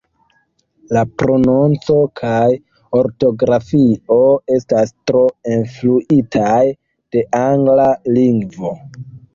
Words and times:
La 0.95 1.01
prononco 1.21 1.97
kaj 2.21 2.47
ortografio 3.01 4.19
estas 4.57 4.97
tro 5.11 5.23
influitaj 5.61 6.61
de 7.15 7.29
angla 7.47 7.91
lingvo. 8.21 8.79